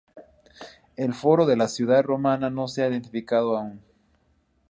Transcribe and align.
El 0.95 1.13
foro 1.13 1.45
de 1.45 1.55
la 1.55 1.67
ciudad 1.67 2.01
romana 2.01 2.49
no 2.49 2.67
se 2.67 2.81
ha 2.81 2.89
identificado 2.89 3.55
aún. 3.55 3.81